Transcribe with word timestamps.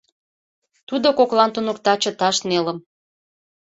Тудо 0.87 1.07
коклан 1.17 1.49
туныкта 1.53 1.93
чыташ 2.01 2.37
нелым. 2.49 2.77